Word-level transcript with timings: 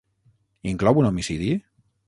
Inclou 0.71 1.03
un 1.03 1.11
homicidi? 1.11 1.53